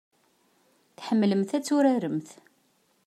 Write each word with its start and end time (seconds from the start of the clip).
Tḥemmlemt 0.97 1.51
ad 1.57 1.63
turaremt. 1.67 2.29